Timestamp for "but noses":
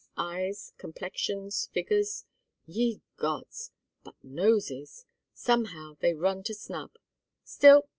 4.03-5.05